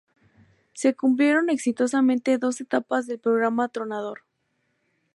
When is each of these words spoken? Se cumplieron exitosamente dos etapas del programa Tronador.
Se 0.73 0.95
cumplieron 0.95 1.51
exitosamente 1.51 2.39
dos 2.39 2.59
etapas 2.59 3.05
del 3.05 3.19
programa 3.19 3.67
Tronador. 3.69 4.23